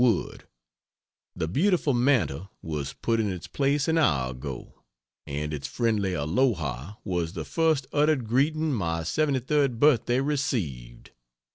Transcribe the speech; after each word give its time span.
WOOD, 0.03 0.45
The 1.35 1.47
beautiful 1.47 1.93
mantel 1.93 2.49
was 2.63 2.91
put 2.93 3.19
in 3.19 3.31
its 3.31 3.45
place 3.45 3.87
an 3.87 3.99
hour 3.99 4.31
ago, 4.31 4.81
and 5.27 5.53
its 5.53 5.67
friendly 5.67 6.13
"Aloha" 6.15 6.95
was 7.03 7.33
the 7.33 7.45
first 7.45 7.85
uttered 7.93 8.25
greeting 8.27 8.73
my 8.73 9.01
73rd 9.01 9.77
birthday 9.77 10.19
received. 10.19 11.11